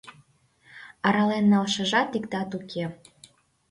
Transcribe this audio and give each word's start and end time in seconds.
Арален 1.07 1.45
налшыжат 1.51 2.09
иктат 2.17 2.49
уке. 2.57 2.83